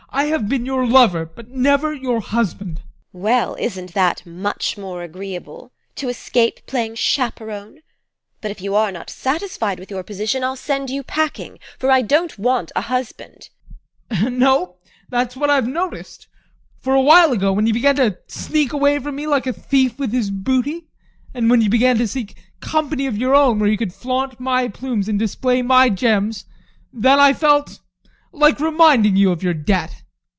I 0.13 0.25
have 0.25 0.49
been 0.49 0.65
your 0.65 0.85
lover, 0.85 1.25
but 1.25 1.51
never 1.51 1.93
your 1.93 2.19
husband. 2.19 2.75
TEKLA. 2.75 2.83
Well, 3.13 3.55
isn't 3.57 3.93
that 3.93 4.25
much 4.25 4.77
more 4.77 5.03
agreeable 5.03 5.71
to 5.95 6.09
escape 6.09 6.65
playing 6.67 6.95
chaperon? 6.95 7.79
But 8.41 8.51
if 8.51 8.59
you 8.59 8.75
are 8.75 8.91
not 8.91 9.09
satisfied 9.09 9.79
with 9.79 9.89
your 9.89 10.03
position, 10.03 10.43
I'll 10.43 10.57
send 10.57 10.89
you 10.89 11.01
packing, 11.01 11.59
for 11.79 11.89
I 11.89 12.01
don't 12.01 12.37
want 12.37 12.73
a 12.75 12.81
husband. 12.81 13.51
ADOLPH. 14.11 14.33
No, 14.33 14.75
that's 15.07 15.37
what 15.37 15.49
I 15.49 15.55
have 15.55 15.65
noticed. 15.67 16.27
For 16.81 16.93
a 16.93 16.99
while 17.01 17.31
ago, 17.31 17.53
when 17.53 17.65
you 17.65 17.71
began 17.71 17.95
to 17.95 18.17
sneak 18.27 18.73
away 18.73 18.99
from 18.99 19.15
me 19.15 19.27
like 19.27 19.47
a 19.47 19.53
thief 19.53 19.97
with 19.97 20.11
his 20.11 20.29
booty, 20.29 20.89
and 21.33 21.49
when 21.49 21.61
you 21.61 21.69
began 21.69 21.97
to 21.99 22.07
seek 22.07 22.35
company 22.59 23.05
of 23.07 23.17
your 23.17 23.33
own 23.33 23.59
where 23.59 23.69
you 23.69 23.77
could 23.77 23.93
flaunt 23.93 24.41
my 24.41 24.67
plumes 24.67 25.07
and 25.07 25.17
display 25.17 25.61
my 25.61 25.89
gems, 25.89 26.43
then 26.91 27.17
I 27.17 27.31
felt, 27.31 27.79
like 28.33 28.59
reminding 28.59 29.15
you 29.15 29.31
of 29.31 29.41
your 29.41 29.53
debt. 29.53 29.95